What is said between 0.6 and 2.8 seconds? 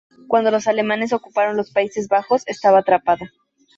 alemanes ocuparon los Países Bajos, estaba